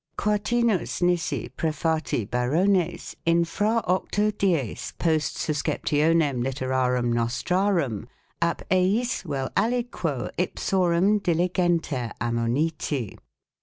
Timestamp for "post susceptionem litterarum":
4.97-7.13